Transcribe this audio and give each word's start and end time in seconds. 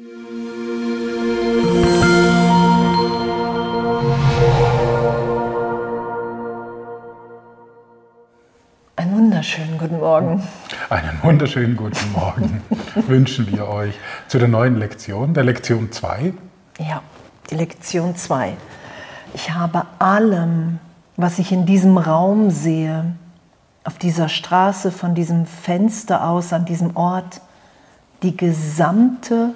Einen 0.00 0.12
wunderschönen 8.94 9.76
guten 9.76 9.98
Morgen. 9.98 10.44
Einen 10.88 11.18
wunderschönen 11.24 11.76
guten 11.76 12.12
Morgen 12.12 12.62
wünschen 13.08 13.50
wir 13.50 13.66
euch 13.66 13.92
zu 14.28 14.38
der 14.38 14.46
neuen 14.46 14.78
Lektion, 14.78 15.34
der 15.34 15.42
Lektion 15.42 15.90
2. 15.90 16.32
Ja, 16.78 17.02
die 17.50 17.56
Lektion 17.56 18.14
2. 18.14 18.56
Ich 19.34 19.50
habe 19.50 19.84
allem, 19.98 20.78
was 21.16 21.40
ich 21.40 21.50
in 21.50 21.66
diesem 21.66 21.98
Raum 21.98 22.52
sehe, 22.52 23.16
auf 23.82 23.98
dieser 23.98 24.28
Straße, 24.28 24.92
von 24.92 25.16
diesem 25.16 25.44
Fenster 25.44 26.28
aus, 26.28 26.52
an 26.52 26.66
diesem 26.66 26.96
Ort, 26.96 27.40
die 28.22 28.36
gesamte 28.36 29.54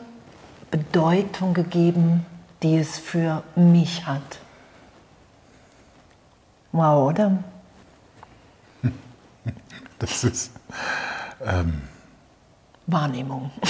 Bedeutung 0.73 1.53
gegeben, 1.53 2.25
die 2.63 2.79
es 2.79 2.99
für 2.99 3.43
mich 3.55 4.07
hat. 4.07 4.41
Wow, 6.73 7.11
oder? 7.11 7.45
Das 9.99 10.25
ist 10.25 10.51
ähm, 11.45 11.83
Wahrnehmung. 12.87 13.53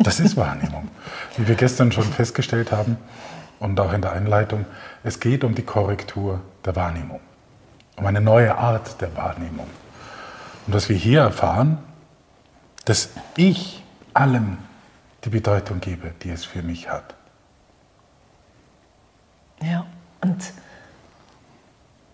Das 0.00 0.20
ist 0.20 0.36
Wahrnehmung. 0.36 0.88
Wie 1.36 1.48
wir 1.48 1.54
gestern 1.54 1.92
schon 1.92 2.04
festgestellt 2.04 2.72
haben 2.72 2.96
und 3.58 3.78
auch 3.80 3.92
in 3.92 4.00
der 4.00 4.12
Einleitung, 4.12 4.64
es 5.02 5.20
geht 5.20 5.44
um 5.44 5.54
die 5.54 5.62
Korrektur 5.62 6.40
der 6.64 6.76
Wahrnehmung, 6.76 7.20
um 7.96 8.06
eine 8.06 8.20
neue 8.20 8.56
Art 8.56 9.00
der 9.00 9.14
Wahrnehmung. 9.16 9.66
Und 10.66 10.74
was 10.74 10.88
wir 10.88 10.96
hier 10.96 11.20
erfahren, 11.20 11.78
dass 12.84 13.10
ich 13.36 13.82
allem 14.14 14.58
die 15.24 15.30
Bedeutung 15.30 15.80
gebe, 15.80 16.12
die 16.22 16.30
es 16.30 16.44
für 16.44 16.62
mich 16.62 16.88
hat. 16.88 17.14
Ja, 19.62 19.86
und 20.20 20.52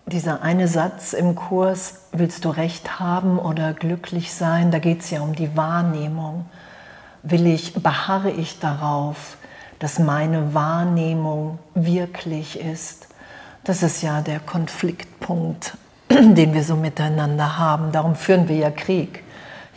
dieser 0.07 0.41
eine 0.41 0.67
Satz 0.67 1.13
im 1.13 1.35
Kurs, 1.35 2.01
willst 2.11 2.45
du 2.45 2.49
recht 2.49 2.99
haben 2.99 3.39
oder 3.39 3.73
glücklich 3.73 4.33
sein, 4.33 4.71
da 4.71 4.79
geht 4.79 5.01
es 5.01 5.09
ja 5.09 5.21
um 5.21 5.35
die 5.35 5.55
Wahrnehmung. 5.55 6.45
Will 7.23 7.47
ich, 7.47 7.73
beharre 7.73 8.31
ich 8.31 8.59
darauf, 8.59 9.37
dass 9.79 9.97
meine 9.99 10.53
Wahrnehmung 10.53 11.59
wirklich 11.73 12.59
ist? 12.59 13.07
Das 13.63 13.81
ist 13.81 14.03
ja 14.03 14.21
der 14.21 14.39
Konfliktpunkt, 14.39 15.75
den 16.09 16.53
wir 16.53 16.63
so 16.63 16.75
miteinander 16.75 17.57
haben. 17.57 17.91
Darum 17.91 18.15
führen 18.15 18.47
wir 18.47 18.57
ja 18.57 18.69
Krieg. 18.69 19.24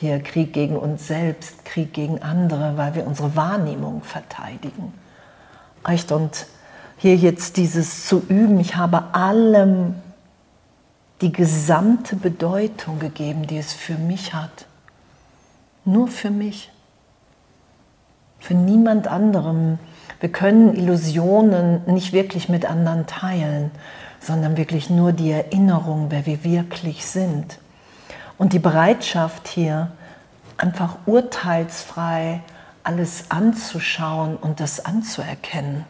Hier 0.00 0.20
Krieg 0.22 0.52
gegen 0.52 0.76
uns 0.76 1.08
selbst, 1.08 1.64
Krieg 1.64 1.92
gegen 1.92 2.22
andere, 2.22 2.76
weil 2.76 2.94
wir 2.94 3.06
unsere 3.06 3.34
Wahrnehmung 3.34 4.02
verteidigen. 4.02 4.92
Echt? 5.84 6.12
Und 6.12 6.46
hier 6.96 7.16
jetzt 7.16 7.56
dieses 7.56 8.06
zu 8.06 8.22
üben, 8.28 8.60
ich 8.60 8.76
habe 8.76 9.14
allem 9.14 9.96
die 11.20 11.32
gesamte 11.32 12.14
Bedeutung 12.14 13.00
gegeben, 13.00 13.46
die 13.46 13.58
es 13.58 13.72
für 13.72 13.94
mich 13.94 14.34
hat. 14.34 14.66
Nur 15.84 16.06
für 16.06 16.30
mich. 16.30 16.70
Für 18.38 18.54
niemand 18.54 19.08
anderem. 19.08 19.80
Wir 20.20 20.30
können 20.30 20.76
Illusionen 20.76 21.82
nicht 21.86 22.12
wirklich 22.12 22.48
mit 22.48 22.70
anderen 22.70 23.06
teilen, 23.06 23.72
sondern 24.20 24.56
wirklich 24.56 24.90
nur 24.90 25.12
die 25.12 25.32
Erinnerung, 25.32 26.06
wer 26.10 26.24
wir 26.26 26.44
wirklich 26.44 27.04
sind. 27.04 27.58
Und 28.38 28.52
die 28.52 28.58
Bereitschaft 28.58 29.48
hier, 29.48 29.90
einfach 30.56 30.96
urteilsfrei 31.06 32.40
alles 32.84 33.30
anzuschauen 33.30 34.36
und 34.36 34.60
das 34.60 34.84
anzuerkennen. 34.84 35.84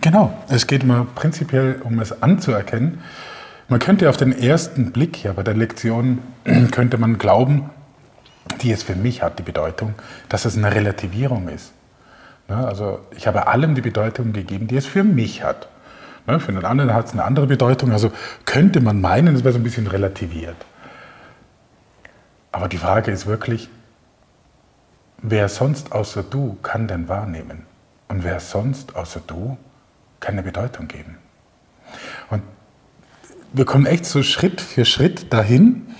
Genau, 0.00 0.32
es 0.48 0.66
geht 0.66 0.84
mal 0.84 1.04
prinzipiell 1.14 1.80
um 1.84 2.00
es 2.00 2.22
anzuerkennen 2.22 3.02
man 3.68 3.80
könnte 3.80 4.10
auf 4.10 4.16
den 4.16 4.36
ersten 4.36 4.92
Blick 4.92 5.24
ja 5.24 5.32
bei 5.32 5.42
der 5.42 5.54
Lektion 5.54 6.18
könnte 6.70 6.98
man 6.98 7.18
glauben, 7.18 7.70
die 8.60 8.70
es 8.70 8.82
für 8.82 8.94
mich 8.94 9.22
hat, 9.22 9.38
die 9.38 9.42
Bedeutung, 9.42 9.94
dass 10.28 10.44
es 10.44 10.56
eine 10.56 10.74
Relativierung 10.74 11.48
ist. 11.48 11.72
Also 12.46 13.00
ich 13.16 13.26
habe 13.26 13.46
allem 13.46 13.74
die 13.74 13.80
Bedeutung 13.80 14.34
gegeben, 14.34 14.66
die 14.66 14.76
es 14.76 14.84
für 14.84 15.02
mich 15.02 15.42
hat. 15.42 15.68
Für 16.26 16.52
den 16.52 16.64
anderen 16.64 16.92
hat 16.92 17.06
es 17.06 17.12
eine 17.12 17.24
andere 17.24 17.46
Bedeutung. 17.46 17.90
Also 17.90 18.12
könnte 18.44 18.82
man 18.82 19.00
meinen, 19.00 19.34
es 19.34 19.44
wäre 19.44 19.54
so 19.54 19.58
ein 19.58 19.62
bisschen 19.62 19.86
relativiert. 19.86 20.56
Aber 22.54 22.68
die 22.68 22.78
Frage 22.78 23.10
ist 23.10 23.26
wirklich, 23.26 23.68
wer 25.20 25.48
sonst 25.48 25.90
außer 25.90 26.22
du 26.22 26.56
kann 26.62 26.86
denn 26.86 27.08
wahrnehmen? 27.08 27.66
Und 28.06 28.22
wer 28.22 28.38
sonst 28.38 28.94
außer 28.94 29.20
du 29.26 29.58
kann 30.20 30.34
eine 30.34 30.44
Bedeutung 30.44 30.86
geben? 30.86 31.18
Und 32.30 32.42
wir 33.52 33.64
kommen 33.64 33.86
echt 33.86 34.06
so 34.06 34.22
Schritt 34.22 34.60
für 34.60 34.84
Schritt 34.84 35.32
dahin, 35.32 35.96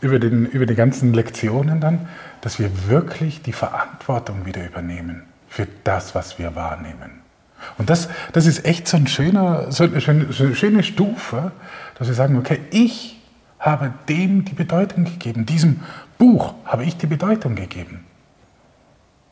über, 0.00 0.18
den, 0.18 0.46
über 0.46 0.64
die 0.64 0.74
ganzen 0.74 1.12
Lektionen 1.12 1.82
dann, 1.82 2.08
dass 2.40 2.58
wir 2.58 2.88
wirklich 2.88 3.42
die 3.42 3.52
Verantwortung 3.52 4.46
wieder 4.46 4.66
übernehmen 4.66 5.24
für 5.50 5.66
das, 5.84 6.14
was 6.14 6.38
wir 6.38 6.54
wahrnehmen. 6.54 7.20
Und 7.76 7.90
das, 7.90 8.08
das 8.32 8.46
ist 8.46 8.64
echt 8.64 8.88
so, 8.88 8.96
ein 8.96 9.06
schöner, 9.06 9.70
so, 9.70 9.84
eine 9.84 10.00
schöne, 10.00 10.32
so 10.32 10.44
eine 10.44 10.54
schöne 10.54 10.82
Stufe, 10.82 11.52
dass 11.98 12.08
wir 12.08 12.14
sagen, 12.14 12.38
okay, 12.38 12.60
ich 12.70 13.19
habe 13.60 13.92
dem 14.08 14.44
die 14.44 14.54
Bedeutung 14.54 15.04
gegeben, 15.04 15.46
diesem 15.46 15.82
Buch 16.18 16.54
habe 16.64 16.84
ich 16.84 16.96
die 16.96 17.06
Bedeutung 17.06 17.54
gegeben. 17.54 18.04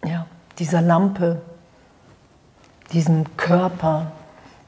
Ja, 0.04 0.26
dieser 0.58 0.82
Lampe, 0.82 1.40
diesem 2.92 3.36
Körper, 3.36 4.12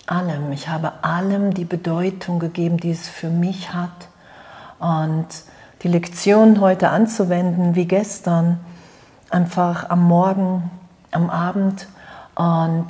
allem. 0.07 0.51
Ich 0.53 0.69
habe 0.69 1.05
allem 1.05 1.55
die 1.55 1.65
Bedeutung 1.65 2.39
gegeben, 2.41 2.79
die 2.79 2.91
es 2.91 3.09
für 3.09 3.29
mich 3.31 3.73
hat. 3.73 4.09
Und 4.79 5.27
die 5.83 5.89
Lektion 5.89 6.61
heute 6.61 6.91
anzuwenden, 6.91 7.75
wie 7.75 7.87
gestern, 7.87 8.59
einfach 9.31 9.89
am 9.89 10.03
Morgen, 10.03 10.71
am 11.13 11.31
Abend 11.31 11.87
und 12.35 12.87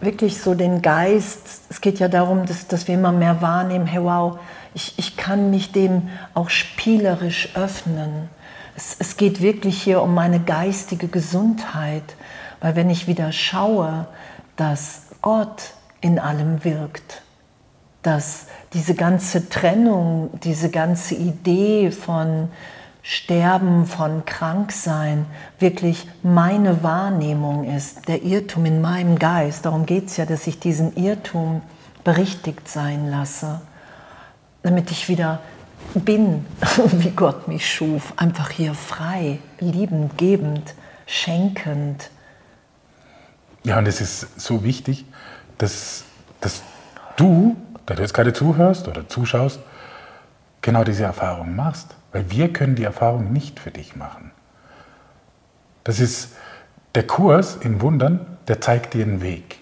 wirklich 0.00 0.40
so 0.40 0.54
den 0.54 0.82
Geist, 0.82 1.62
es 1.68 1.80
geht 1.80 1.98
ja 1.98 2.08
darum, 2.08 2.46
dass, 2.46 2.66
dass 2.66 2.86
wir 2.88 2.94
immer 2.94 3.12
mehr 3.12 3.40
wahrnehmen, 3.42 3.86
hey 3.86 4.02
wow, 4.02 4.38
ich, 4.74 4.94
ich 4.98 5.16
kann 5.16 5.50
mich 5.50 5.72
dem 5.72 6.10
auch 6.34 6.50
spielerisch 6.50 7.56
öffnen. 7.56 8.28
Es, 8.76 8.96
es 8.98 9.16
geht 9.16 9.40
wirklich 9.40 9.82
hier 9.82 10.02
um 10.02 10.14
meine 10.14 10.40
geistige 10.40 11.08
Gesundheit, 11.08 12.16
weil 12.60 12.76
wenn 12.76 12.90
ich 12.90 13.06
wieder 13.06 13.32
schaue, 13.32 14.06
dass 14.56 15.02
Gott 15.22 15.72
in 16.00 16.18
allem 16.18 16.64
wirkt. 16.64 17.22
Dass 18.02 18.46
diese 18.72 18.94
ganze 18.94 19.48
Trennung, 19.48 20.30
diese 20.44 20.70
ganze 20.70 21.14
Idee 21.14 21.90
von 21.90 22.48
Sterben, 23.08 23.86
von 23.86 24.24
Kranksein 24.24 25.26
wirklich 25.60 26.08
meine 26.24 26.82
Wahrnehmung 26.82 27.62
ist, 27.72 28.08
der 28.08 28.24
Irrtum 28.24 28.64
in 28.64 28.80
meinem 28.80 29.16
Geist. 29.16 29.64
Darum 29.64 29.86
geht 29.86 30.06
es 30.06 30.16
ja, 30.16 30.26
dass 30.26 30.48
ich 30.48 30.58
diesen 30.58 30.96
Irrtum 30.96 31.62
berichtigt 32.02 32.68
sein 32.68 33.08
lasse, 33.08 33.60
damit 34.64 34.90
ich 34.90 35.08
wieder 35.08 35.38
bin, 35.94 36.44
wie 36.94 37.10
Gott 37.10 37.46
mich 37.46 37.72
schuf, 37.72 38.12
einfach 38.16 38.50
hier 38.50 38.74
frei, 38.74 39.38
liebend, 39.60 40.18
gebend, 40.18 40.74
schenkend. 41.06 42.10
Ja, 43.62 43.78
und 43.78 43.86
es 43.86 44.00
ist 44.00 44.40
so 44.40 44.64
wichtig, 44.64 45.04
dass, 45.58 46.02
dass 46.40 46.60
du, 47.16 47.56
der 47.88 47.94
du 47.94 48.02
jetzt 48.02 48.14
gerade 48.14 48.32
zuhörst 48.32 48.88
oder 48.88 49.08
zuschaust, 49.08 49.60
genau 50.60 50.82
diese 50.82 51.04
Erfahrung 51.04 51.54
machst. 51.54 51.94
Weil 52.16 52.30
wir 52.30 52.50
können 52.50 52.76
die 52.76 52.84
Erfahrung 52.84 53.30
nicht 53.30 53.60
für 53.60 53.70
dich 53.70 53.94
machen. 53.94 54.30
Das 55.84 56.00
ist 56.00 56.34
der 56.94 57.06
Kurs 57.06 57.56
in 57.56 57.82
Wundern, 57.82 58.38
der 58.48 58.62
zeigt 58.62 58.94
dir 58.94 59.04
einen 59.04 59.20
Weg, 59.20 59.58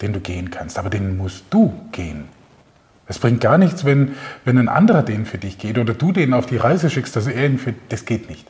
den 0.00 0.14
du 0.14 0.20
gehen 0.20 0.50
kannst. 0.50 0.78
Aber 0.78 0.88
den 0.88 1.18
musst 1.18 1.44
du 1.50 1.78
gehen. 1.92 2.24
Es 3.06 3.18
bringt 3.18 3.42
gar 3.42 3.58
nichts, 3.58 3.84
wenn, 3.84 4.14
wenn 4.46 4.56
ein 4.56 4.70
anderer 4.70 5.02
den 5.02 5.26
für 5.26 5.36
dich 5.36 5.58
geht 5.58 5.76
oder 5.76 5.92
du 5.92 6.10
den 6.10 6.32
auf 6.32 6.46
die 6.46 6.56
Reise 6.56 6.88
schickst, 6.88 7.14
dass 7.16 7.26
er 7.26 7.44
ihn 7.44 7.58
für, 7.58 7.74
das 7.90 8.06
geht 8.06 8.30
nicht. 8.30 8.48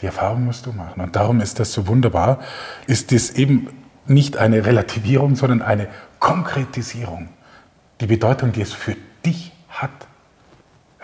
Die 0.00 0.06
Erfahrung 0.06 0.46
musst 0.46 0.64
du 0.64 0.72
machen. 0.72 1.02
Und 1.02 1.16
darum 1.16 1.42
ist 1.42 1.60
das 1.60 1.74
so 1.74 1.86
wunderbar, 1.86 2.40
ist 2.86 3.12
das 3.12 3.32
eben 3.32 3.68
nicht 4.06 4.38
eine 4.38 4.64
Relativierung, 4.64 5.36
sondern 5.36 5.60
eine 5.60 5.88
Konkretisierung. 6.18 7.28
Die 8.00 8.06
Bedeutung, 8.06 8.52
die 8.52 8.62
es 8.62 8.72
für 8.72 8.96
dich 9.26 9.52
hat. 9.68 9.90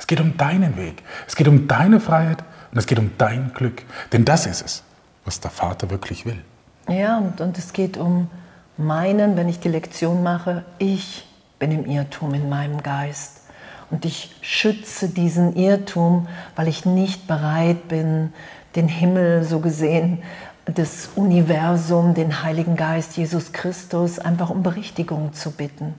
Es 0.01 0.07
geht 0.07 0.21
um 0.21 0.39
deinen 0.39 0.79
Weg. 0.79 1.03
Es 1.29 1.37
geht 1.37 1.47
um 1.47 1.69
deine 1.69 2.01
Freiheit 2.01 2.43
und 2.73 2.79
es 2.79 2.87
geht 2.87 2.99
um 2.99 3.13
dein 3.19 3.53
Glück. 3.53 3.83
Denn 4.13 4.25
das 4.25 4.47
ist 4.47 4.63
es, 4.63 4.83
was 5.27 5.41
der 5.41 5.51
Vater 5.51 5.91
wirklich 5.91 6.25
will. 6.25 6.43
Ja, 6.89 7.19
und, 7.19 7.43
und 7.43 7.59
es 7.59 7.75
geht 7.75 7.99
um 7.99 8.31
meinen, 8.79 9.37
wenn 9.37 9.49
ich 9.49 9.61
die 9.61 9.69
Lektion 9.69 10.23
mache, 10.23 10.65
ich 10.79 11.29
bin 11.59 11.71
im 11.71 11.85
Irrtum 11.85 12.33
in 12.33 12.49
meinem 12.49 12.83
Geist. 12.83 13.43
Und 13.91 14.07
ich 14.07 14.35
schütze 14.41 15.11
diesen 15.11 15.55
Irrtum, 15.55 16.29
weil 16.57 16.67
ich 16.67 16.87
nicht 16.87 17.27
bereit 17.27 17.89
bin, 17.89 18.33
den 18.77 18.89
Himmel 18.89 19.45
so 19.45 19.61
gesehen 19.61 20.23
das 20.65 21.11
Universum, 21.17 22.15
den 22.15 22.43
Heiligen 22.43 22.77
Geist, 22.77 23.17
Jesus 23.17 23.53
Christus, 23.53 24.19
einfach 24.19 24.51
um 24.51 24.63
Berichtigung 24.63 25.33
zu 25.33 25.51
bitten. 25.51 25.95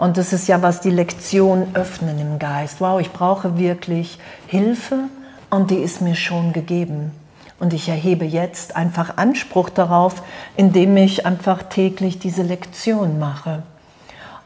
Und 0.00 0.16
das 0.16 0.32
ist 0.32 0.48
ja, 0.48 0.62
was 0.62 0.80
die 0.80 0.88
Lektion 0.88 1.72
öffnen 1.74 2.18
im 2.18 2.38
Geist. 2.38 2.80
Wow, 2.80 3.02
ich 3.02 3.12
brauche 3.12 3.58
wirklich 3.58 4.18
Hilfe 4.46 5.10
und 5.50 5.70
die 5.70 5.76
ist 5.76 6.00
mir 6.00 6.14
schon 6.14 6.54
gegeben. 6.54 7.10
Und 7.58 7.74
ich 7.74 7.86
erhebe 7.86 8.24
jetzt 8.24 8.76
einfach 8.76 9.18
Anspruch 9.18 9.68
darauf, 9.68 10.22
indem 10.56 10.96
ich 10.96 11.26
einfach 11.26 11.64
täglich 11.64 12.18
diese 12.18 12.40
Lektion 12.40 13.18
mache. 13.18 13.62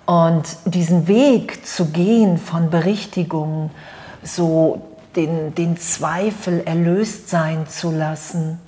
Und 0.07 0.57
diesen 0.65 1.07
Weg 1.07 1.65
zu 1.65 1.87
gehen 1.87 2.39
von 2.39 2.69
Berichtigung, 2.69 3.71
so 4.25 4.83
den, 5.15 5.55
den 5.55 5.77
Zweifel 5.77 6.65
erlöst 6.65 7.31
sein 7.31 7.69
zu 7.69 7.93
lassen, 7.93 8.59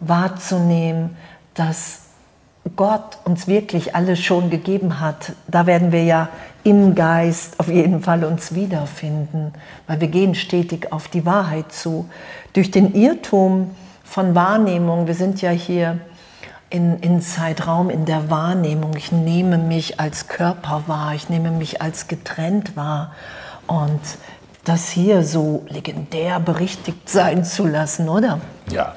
wahrzunehmen, 0.00 1.18
dass 1.52 2.03
Gott 2.76 3.18
uns 3.24 3.46
wirklich 3.46 3.94
alles 3.94 4.20
schon 4.20 4.50
gegeben 4.50 5.00
hat, 5.00 5.32
da 5.46 5.66
werden 5.66 5.92
wir 5.92 6.04
ja 6.04 6.28
im 6.64 6.94
Geist 6.94 7.60
auf 7.60 7.68
jeden 7.68 8.02
Fall 8.02 8.24
uns 8.24 8.54
wiederfinden, 8.54 9.52
weil 9.86 10.00
wir 10.00 10.08
gehen 10.08 10.34
stetig 10.34 10.90
auf 10.92 11.08
die 11.08 11.26
Wahrheit 11.26 11.72
zu. 11.72 12.08
Durch 12.54 12.70
den 12.70 12.94
Irrtum 12.94 13.70
von 14.02 14.34
Wahrnehmung, 14.34 15.06
wir 15.06 15.14
sind 15.14 15.42
ja 15.42 15.50
hier 15.50 15.98
in, 16.70 16.98
in 17.00 17.20
Zeitraum, 17.20 17.90
in 17.90 18.06
der 18.06 18.30
Wahrnehmung, 18.30 18.96
ich 18.96 19.12
nehme 19.12 19.58
mich 19.58 20.00
als 20.00 20.26
Körper 20.26 20.84
wahr, 20.86 21.14
ich 21.14 21.28
nehme 21.28 21.50
mich 21.50 21.82
als 21.82 22.08
getrennt 22.08 22.76
wahr 22.76 23.12
und 23.66 24.00
das 24.64 24.88
hier 24.88 25.22
so 25.22 25.64
legendär 25.68 26.40
berichtigt 26.40 27.10
sein 27.10 27.44
zu 27.44 27.66
lassen, 27.66 28.08
oder? 28.08 28.40
Ja, 28.70 28.94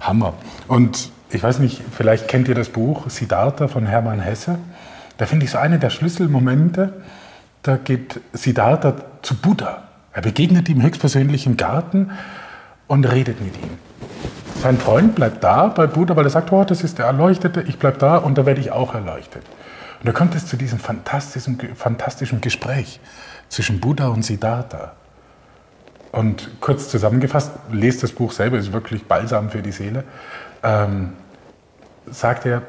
Hammer. 0.00 0.32
Und 0.66 1.10
ich 1.30 1.42
weiß 1.42 1.58
nicht, 1.58 1.82
vielleicht 1.96 2.28
kennt 2.28 2.48
ihr 2.48 2.54
das 2.54 2.68
Buch 2.68 3.08
Siddhartha 3.08 3.68
von 3.68 3.86
Hermann 3.86 4.20
Hesse. 4.20 4.58
Da 5.18 5.26
finde 5.26 5.44
ich 5.44 5.50
so 5.50 5.58
eine 5.58 5.78
der 5.78 5.90
Schlüsselmomente. 5.90 6.92
Da 7.62 7.76
geht 7.76 8.20
Siddhartha 8.32 8.94
zu 9.22 9.34
Buddha. 9.36 9.84
Er 10.12 10.22
begegnet 10.22 10.68
ihm 10.68 10.82
höchstpersönlich 10.82 11.46
im 11.46 11.56
Garten 11.56 12.10
und 12.86 13.04
redet 13.04 13.40
mit 13.40 13.56
ihm. 13.56 13.70
Sein 14.62 14.78
Freund 14.78 15.14
bleibt 15.14 15.42
da 15.42 15.66
bei 15.68 15.86
Buddha, 15.86 16.16
weil 16.16 16.24
er 16.24 16.30
sagt, 16.30 16.52
oh, 16.52 16.64
das 16.64 16.84
ist 16.84 16.98
der 16.98 17.06
Erleuchtete, 17.06 17.62
ich 17.62 17.78
bleibe 17.78 17.98
da 17.98 18.16
und 18.16 18.38
da 18.38 18.46
werde 18.46 18.60
ich 18.60 18.70
auch 18.70 18.94
erleuchtet. 18.94 19.42
Und 19.98 20.06
da 20.06 20.12
kommt 20.12 20.34
es 20.34 20.46
zu 20.46 20.56
diesem 20.56 20.78
fantastischen, 20.78 21.58
fantastischen 21.74 22.40
Gespräch 22.40 23.00
zwischen 23.48 23.80
Buddha 23.80 24.08
und 24.08 24.24
Siddhartha. 24.24 24.92
Und 26.14 26.60
kurz 26.60 26.90
zusammengefasst, 26.90 27.50
lest 27.72 28.04
das 28.04 28.12
Buch 28.12 28.30
selber, 28.30 28.56
ist 28.56 28.72
wirklich 28.72 29.04
balsam 29.06 29.50
für 29.50 29.62
die 29.62 29.72
Seele. 29.72 30.04
Ähm, 30.62 31.14
sagt 32.06 32.46
er, 32.46 32.62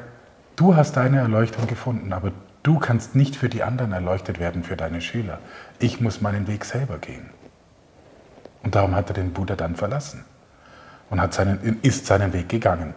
du 0.56 0.74
hast 0.74 0.96
deine 0.96 1.18
Erleuchtung 1.18 1.68
gefunden, 1.68 2.12
aber 2.12 2.32
du 2.64 2.80
kannst 2.80 3.14
nicht 3.14 3.36
für 3.36 3.48
die 3.48 3.62
anderen 3.62 3.92
erleuchtet 3.92 4.40
werden, 4.40 4.64
für 4.64 4.76
deine 4.76 5.00
Schüler. 5.00 5.38
Ich 5.78 6.00
muss 6.00 6.20
meinen 6.20 6.48
Weg 6.48 6.64
selber 6.64 6.98
gehen. 6.98 7.30
Und 8.64 8.74
darum 8.74 8.96
hat 8.96 9.10
er 9.10 9.14
den 9.14 9.32
Buddha 9.32 9.54
dann 9.54 9.76
verlassen 9.76 10.24
und 11.08 11.20
hat 11.20 11.32
seinen, 11.32 11.78
ist 11.82 12.06
seinen 12.06 12.32
Weg 12.32 12.48
gegangen. 12.48 12.94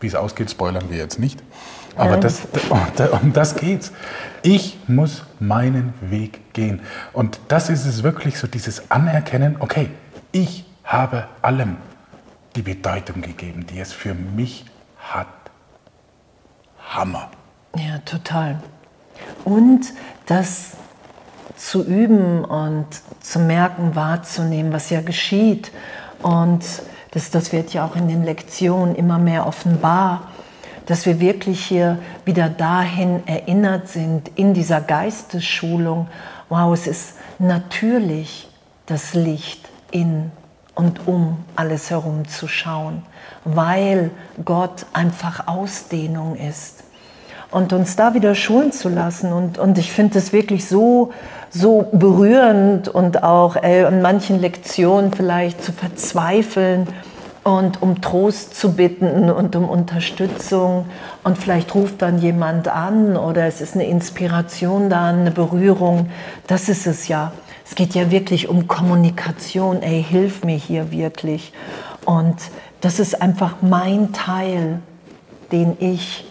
Wie 0.00 0.08
es 0.08 0.16
ausgeht, 0.16 0.50
spoilern 0.50 0.90
wir 0.90 0.96
jetzt 0.96 1.20
nicht. 1.20 1.40
Aber 1.96 2.16
das, 2.16 2.42
um 3.22 3.32
das 3.32 3.56
geht's. 3.56 3.92
Ich 4.42 4.78
muss 4.88 5.24
meinen 5.38 5.94
Weg 6.00 6.52
gehen. 6.52 6.80
Und 7.12 7.38
das 7.48 7.68
ist 7.68 7.84
es 7.86 8.02
wirklich 8.02 8.38
so, 8.38 8.46
dieses 8.46 8.90
Anerkennen, 8.90 9.56
okay, 9.60 9.90
ich 10.32 10.64
habe 10.84 11.28
allem 11.42 11.76
die 12.56 12.62
Bedeutung 12.62 13.22
gegeben, 13.22 13.66
die 13.66 13.80
es 13.80 13.92
für 13.92 14.14
mich 14.14 14.64
hat. 14.98 15.28
Hammer. 16.90 17.30
Ja, 17.76 17.98
total. 18.04 18.60
Und 19.44 19.92
das 20.26 20.72
zu 21.56 21.84
üben 21.84 22.44
und 22.44 22.86
zu 23.20 23.38
merken, 23.38 23.94
wahrzunehmen, 23.94 24.72
was 24.72 24.90
ja 24.90 25.00
geschieht. 25.00 25.70
Und 26.22 26.64
das, 27.12 27.30
das 27.30 27.52
wird 27.52 27.72
ja 27.72 27.84
auch 27.84 27.96
in 27.96 28.08
den 28.08 28.24
Lektionen 28.24 28.94
immer 28.94 29.18
mehr 29.18 29.46
offenbar, 29.46 30.30
dass 30.86 31.06
wir 31.06 31.20
wirklich 31.20 31.64
hier 31.64 31.98
wieder 32.24 32.48
dahin 32.48 33.26
erinnert 33.26 33.88
sind, 33.88 34.30
in 34.36 34.54
dieser 34.54 34.80
Geistesschulung, 34.80 36.08
wow, 36.48 36.72
es 36.72 36.86
ist 36.86 37.14
natürlich 37.38 38.48
das 38.86 39.14
Licht 39.14 39.68
in 39.90 40.30
und 40.74 41.06
um 41.06 41.38
alles 41.54 41.90
herum 41.90 42.26
zu 42.26 42.48
schauen, 42.48 43.02
weil 43.44 44.10
Gott 44.44 44.86
einfach 44.92 45.46
Ausdehnung 45.46 46.36
ist. 46.36 46.84
Und 47.50 47.74
uns 47.74 47.96
da 47.96 48.14
wieder 48.14 48.34
schulen 48.34 48.72
zu 48.72 48.88
lassen. 48.88 49.30
Und, 49.34 49.58
und 49.58 49.76
ich 49.76 49.92
finde 49.92 50.18
es 50.18 50.32
wirklich 50.32 50.66
so, 50.66 51.12
so 51.50 51.86
berührend 51.92 52.88
und 52.88 53.22
auch 53.22 53.56
äh, 53.56 53.84
an 53.84 54.00
manchen 54.00 54.40
Lektionen 54.40 55.12
vielleicht 55.12 55.62
zu 55.62 55.70
verzweifeln 55.70 56.88
und 57.44 57.82
um 57.82 58.00
Trost 58.00 58.54
zu 58.54 58.72
bitten 58.72 59.30
und 59.30 59.56
um 59.56 59.68
Unterstützung. 59.68 60.86
Und 61.24 61.38
vielleicht 61.38 61.74
ruft 61.74 62.00
dann 62.02 62.18
jemand 62.18 62.68
an 62.68 63.16
oder 63.16 63.46
es 63.46 63.60
ist 63.60 63.74
eine 63.74 63.86
Inspiration 63.86 64.88
da, 64.90 65.08
eine 65.08 65.30
Berührung. 65.30 66.10
Das 66.46 66.68
ist 66.68 66.86
es 66.86 67.08
ja. 67.08 67.32
Es 67.64 67.74
geht 67.74 67.94
ja 67.94 68.10
wirklich 68.10 68.48
um 68.48 68.68
Kommunikation. 68.68 69.82
Ey, 69.82 70.04
hilf 70.08 70.44
mir 70.44 70.56
hier 70.56 70.92
wirklich. 70.92 71.52
Und 72.04 72.36
das 72.80 72.98
ist 72.98 73.20
einfach 73.20 73.56
mein 73.60 74.12
Teil, 74.12 74.80
den 75.50 75.76
ich 75.80 76.24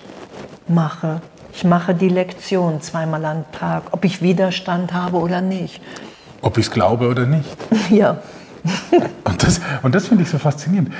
mache. 0.67 1.21
Ich 1.53 1.65
mache 1.65 1.93
die 1.93 2.09
Lektion 2.09 2.81
zweimal 2.81 3.25
am 3.25 3.45
Tag, 3.51 3.83
ob 3.91 4.05
ich 4.05 4.21
Widerstand 4.21 4.93
habe 4.93 5.17
oder 5.17 5.41
nicht. 5.41 5.81
Ob 6.41 6.57
ich 6.57 6.67
es 6.67 6.71
glaube 6.71 7.09
oder 7.09 7.25
nicht. 7.25 7.49
Ja. 7.89 8.19
Und 9.23 9.43
das, 9.43 9.61
und 9.81 9.95
das 9.95 10.07
finde 10.07 10.23
ich 10.23 10.29
so 10.29 10.37
faszinierend. 10.37 10.93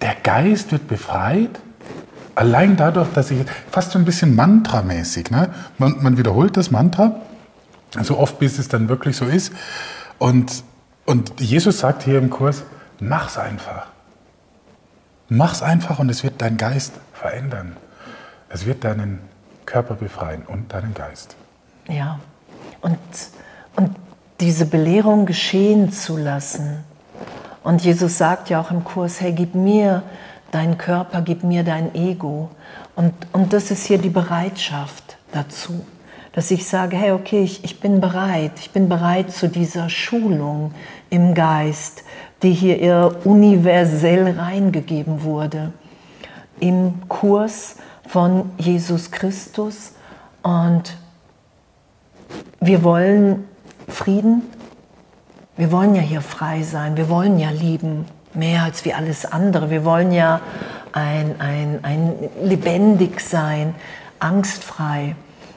Der 0.00 0.14
Geist 0.14 0.72
wird 0.72 0.88
befreit, 0.88 1.50
allein 2.34 2.76
dadurch, 2.76 3.12
dass 3.12 3.30
ich 3.30 3.44
fast 3.70 3.90
so 3.90 3.98
ein 3.98 4.04
bisschen 4.04 4.34
mantramäßig, 4.34 5.30
ne? 5.30 5.50
man, 5.78 6.02
man 6.02 6.16
wiederholt 6.16 6.56
das 6.56 6.70
Mantra, 6.70 7.20
so 8.02 8.18
oft 8.18 8.38
bis 8.38 8.58
es 8.58 8.68
dann 8.68 8.88
wirklich 8.88 9.16
so 9.16 9.24
ist. 9.24 9.52
Und, 10.18 10.62
und 11.04 11.40
Jesus 11.40 11.80
sagt 11.80 12.04
hier 12.04 12.18
im 12.18 12.30
Kurs, 12.30 12.62
mach's 13.00 13.36
einfach. 13.36 13.86
Mach's 15.28 15.62
einfach 15.62 15.98
und 15.98 16.08
es 16.08 16.22
wird 16.22 16.40
deinen 16.40 16.56
Geist 16.56 16.94
verändern. 17.12 17.76
Es 18.48 18.66
wird 18.66 18.84
deinen 18.84 19.20
Körper 19.66 19.94
befreien 19.94 20.42
und 20.46 20.72
deinen 20.72 20.94
Geist. 20.94 21.36
Ja, 21.88 22.20
und, 22.80 22.92
und 22.92 22.98
diese 24.40 24.66
Belehrung 24.66 25.26
geschehen 25.26 25.90
zu 25.90 26.16
lassen. 26.16 26.84
Und 27.64 27.82
Jesus 27.84 28.18
sagt 28.18 28.50
ja 28.50 28.60
auch 28.60 28.70
im 28.70 28.84
Kurs, 28.84 29.20
hey, 29.20 29.32
gib 29.32 29.54
mir 29.54 30.02
deinen 30.52 30.78
Körper, 30.78 31.22
gib 31.22 31.44
mir 31.44 31.64
dein 31.64 31.94
Ego. 31.94 32.50
Und, 32.94 33.12
und 33.32 33.52
das 33.52 33.70
ist 33.70 33.86
hier 33.86 33.98
die 33.98 34.08
Bereitschaft 34.08 35.18
dazu, 35.32 35.84
dass 36.32 36.50
ich 36.50 36.66
sage, 36.66 36.96
hey, 36.96 37.12
okay, 37.12 37.42
ich, 37.42 37.64
ich 37.64 37.80
bin 37.80 38.00
bereit, 38.00 38.52
ich 38.60 38.70
bin 38.70 38.88
bereit 38.88 39.32
zu 39.32 39.48
dieser 39.48 39.90
Schulung 39.90 40.72
im 41.10 41.34
Geist, 41.34 42.04
die 42.42 42.52
hier 42.52 42.80
ihr 42.80 43.16
universell 43.24 44.38
reingegeben 44.38 45.22
wurde, 45.24 45.72
im 46.60 47.08
Kurs 47.08 47.76
von 48.06 48.50
Jesus 48.58 49.10
Christus. 49.10 49.92
Und 50.42 50.96
wir 52.60 52.82
wollen 52.82 53.44
Frieden, 53.88 54.42
wir 55.56 55.72
wollen 55.72 55.94
ja 55.94 56.02
hier 56.02 56.20
frei 56.20 56.62
sein, 56.62 56.96
wir 56.96 57.08
wollen 57.08 57.38
ja 57.38 57.50
lieben, 57.50 58.06
mehr 58.34 58.62
als 58.62 58.84
wie 58.84 58.94
alles 58.94 59.24
andere. 59.24 59.70
Wir 59.70 59.84
wollen 59.84 60.12
ja 60.12 60.40
ein, 60.92 61.40
ein, 61.40 61.84
ein 61.84 62.30
lebendig 62.42 63.20
sein, 63.20 63.74
angstfrei. 64.18 65.16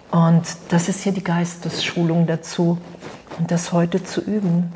Und 0.09 0.43
das 0.69 0.89
ist 0.89 1.01
hier 1.03 1.11
die 1.11 1.23
Geistesschulung 1.23 2.27
dazu. 2.27 2.77
Und 3.37 3.51
das 3.51 3.71
heute 3.71 4.03
zu 4.03 4.21
üben. 4.21 4.73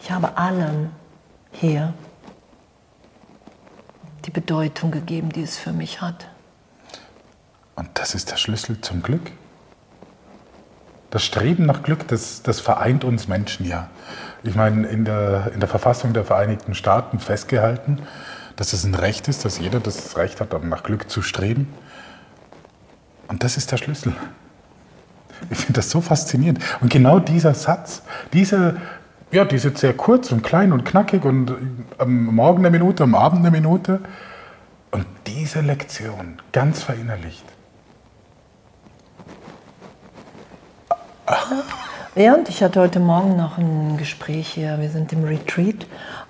Ich 0.00 0.10
habe 0.10 0.38
allem 0.38 0.90
hier 1.52 1.92
die 4.24 4.30
Bedeutung 4.30 4.90
gegeben, 4.90 5.30
die 5.30 5.42
es 5.42 5.58
für 5.58 5.72
mich 5.72 6.00
hat. 6.00 6.26
Und 7.74 7.90
das 7.94 8.14
ist 8.14 8.30
der 8.30 8.36
Schlüssel 8.36 8.80
zum 8.80 9.02
Glück. 9.02 9.32
Das 11.14 11.22
Streben 11.22 11.64
nach 11.64 11.84
Glück, 11.84 12.08
das, 12.08 12.42
das 12.42 12.58
vereint 12.58 13.04
uns 13.04 13.28
Menschen 13.28 13.64
ja. 13.68 13.88
Ich 14.42 14.56
meine, 14.56 14.88
in 14.88 15.04
der, 15.04 15.52
in 15.54 15.60
der 15.60 15.68
Verfassung 15.68 16.12
der 16.12 16.24
Vereinigten 16.24 16.74
Staaten 16.74 17.20
festgehalten, 17.20 18.00
dass 18.56 18.72
es 18.72 18.82
ein 18.82 18.96
Recht 18.96 19.28
ist, 19.28 19.44
dass 19.44 19.60
jeder 19.60 19.78
das 19.78 20.16
Recht 20.16 20.40
hat, 20.40 20.60
nach 20.64 20.82
Glück 20.82 21.08
zu 21.08 21.22
streben. 21.22 21.72
Und 23.28 23.44
das 23.44 23.56
ist 23.56 23.70
der 23.70 23.76
Schlüssel. 23.76 24.12
Ich 25.50 25.58
finde 25.58 25.74
das 25.74 25.88
so 25.88 26.00
faszinierend. 26.00 26.58
Und 26.80 26.90
genau 26.90 27.20
dieser 27.20 27.54
Satz, 27.54 28.02
diese, 28.32 28.76
ja, 29.30 29.44
die 29.44 29.58
sind 29.58 29.78
sehr 29.78 29.92
kurz 29.92 30.32
und 30.32 30.42
klein 30.42 30.72
und 30.72 30.84
knackig 30.84 31.24
und 31.24 31.54
am 31.96 32.24
Morgen 32.24 32.66
eine 32.66 32.76
Minute, 32.76 33.04
am 33.04 33.14
Abend 33.14 33.38
eine 33.38 33.52
Minute, 33.52 34.00
und 34.90 35.06
diese 35.28 35.60
Lektion 35.60 36.38
ganz 36.50 36.82
verinnerlicht. 36.82 37.44
Ja, 42.16 42.34
und 42.34 42.48
ich 42.48 42.62
hatte 42.62 42.80
heute 42.80 43.00
Morgen 43.00 43.36
noch 43.36 43.58
ein 43.58 43.96
Gespräch 43.96 44.48
hier. 44.48 44.78
Wir 44.80 44.88
sind 44.88 45.12
im 45.12 45.24
Retreat 45.24 45.86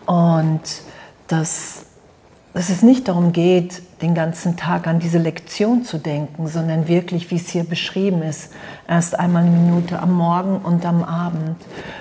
und 0.06 0.60
dass, 1.28 1.84
dass 2.54 2.70
es 2.70 2.82
nicht 2.82 3.08
darum 3.08 3.32
geht, 3.32 3.82
den 4.00 4.14
ganzen 4.14 4.56
Tag 4.56 4.86
an 4.86 4.98
diese 4.98 5.18
Lektion 5.18 5.84
zu 5.84 5.98
denken, 5.98 6.46
sondern 6.48 6.88
wirklich, 6.88 7.30
wie 7.30 7.36
es 7.36 7.48
hier 7.48 7.64
beschrieben 7.64 8.22
ist, 8.22 8.52
erst 8.88 9.18
einmal 9.18 9.42
eine 9.42 9.50
Minute 9.50 9.98
am 10.00 10.14
Morgen 10.14 10.56
und 10.58 10.86
am 10.86 11.04
Abend. 11.04 11.56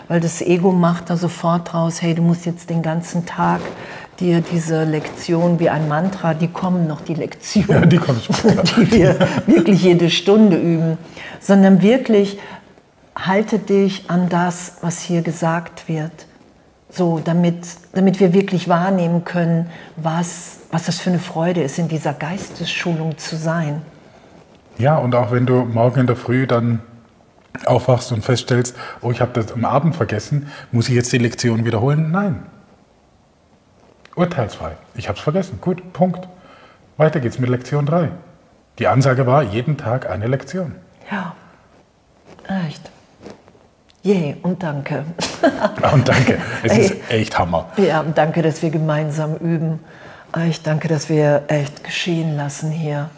Weil 0.07 0.21
das 0.21 0.41
Ego 0.41 0.71
macht 0.71 1.09
da 1.09 1.17
sofort 1.17 1.73
raus, 1.73 2.01
hey, 2.01 2.15
du 2.15 2.21
musst 2.21 2.45
jetzt 2.45 2.69
den 2.69 2.83
ganzen 2.83 3.25
Tag 3.25 3.59
dir 4.19 4.41
diese 4.41 4.83
Lektion 4.83 5.59
wie 5.59 5.69
ein 5.69 5.87
Mantra, 5.87 6.33
die 6.33 6.47
kommen 6.47 6.87
noch, 6.87 7.01
die 7.01 7.15
Lektionen, 7.15 7.69
Ja, 7.69 7.85
die 7.85 7.97
die 7.99 8.91
wir 8.91 9.19
wirklich 9.45 9.83
jede 9.83 10.09
Stunde 10.09 10.57
üben, 10.57 10.97
sondern 11.39 11.81
wirklich 11.81 12.39
halte 13.15 13.59
dich 13.59 14.09
an 14.09 14.29
das, 14.29 14.77
was 14.81 15.01
hier 15.01 15.21
gesagt 15.21 15.87
wird. 15.87 16.27
So, 16.89 17.19
damit, 17.19 17.65
damit 17.93 18.19
wir 18.19 18.33
wirklich 18.33 18.67
wahrnehmen 18.67 19.23
können, 19.25 19.69
was, 19.95 20.59
was 20.71 20.85
das 20.85 20.99
für 20.99 21.09
eine 21.09 21.19
Freude 21.19 21.63
ist, 21.63 21.79
in 21.79 21.87
dieser 21.87 22.13
Geistesschulung 22.13 23.17
zu 23.17 23.35
sein. 23.35 23.81
Ja, 24.77 24.97
und 24.97 25.15
auch 25.15 25.31
wenn 25.31 25.45
du 25.45 25.65
morgen 25.65 26.01
in 26.01 26.07
der 26.07 26.15
Früh 26.15 26.45
dann 26.45 26.81
aufwachst 27.65 28.11
und 28.11 28.23
feststellst, 28.23 28.75
oh, 29.01 29.11
ich 29.11 29.21
habe 29.21 29.31
das 29.33 29.51
am 29.53 29.65
Abend 29.65 29.95
vergessen, 29.95 30.51
muss 30.71 30.89
ich 30.89 30.95
jetzt 30.95 31.11
die 31.11 31.17
Lektion 31.17 31.65
wiederholen? 31.65 32.11
Nein. 32.11 32.43
Urteilsfrei. 34.15 34.73
Ich 34.95 35.07
habe 35.07 35.17
es 35.17 35.23
vergessen. 35.23 35.59
Gut, 35.61 35.93
Punkt. 35.93 36.27
Weiter 36.97 37.19
geht's 37.19 37.39
mit 37.39 37.49
Lektion 37.49 37.85
3. 37.85 38.11
Die 38.79 38.87
Ansage 38.87 39.25
war, 39.25 39.43
jeden 39.43 39.77
Tag 39.77 40.09
eine 40.09 40.27
Lektion. 40.27 40.75
Ja, 41.11 41.35
echt. 42.67 42.92
Je 44.03 44.35
und 44.43 44.61
danke. 44.61 45.05
Und 45.93 46.07
danke. 46.09 46.37
Es 46.61 46.77
ist 46.77 46.95
echt 47.09 47.39
Hammer. 47.39 47.71
Ja, 47.77 48.03
danke, 48.03 48.41
dass 48.41 48.61
wir 48.61 48.69
gemeinsam 48.69 49.37
üben. 49.37 49.79
Ich 50.45 50.61
danke, 50.61 50.89
dass 50.89 51.07
wir 51.07 51.43
echt 51.47 51.85
geschehen 51.85 52.35
lassen 52.35 52.69
hier, 52.69 53.09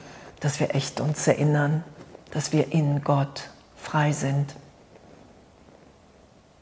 dass 0.42 0.60
wir 0.60 0.76
echt 0.76 1.00
uns 1.00 1.28
erinnern, 1.28 1.84
dass 2.30 2.54
wir 2.54 2.72
in 2.72 3.04
Gott 3.04 3.50
frei 3.76 4.12
sind. 4.12 4.56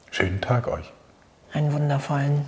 Schönen 0.10 0.40
Tag 0.40 0.68
euch. 0.70 0.94
Einen 1.52 1.74
wundervollen. 1.74 2.46